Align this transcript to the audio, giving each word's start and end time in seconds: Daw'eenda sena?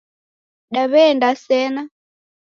Daw'eenda 0.73 1.29
sena? 1.35 1.83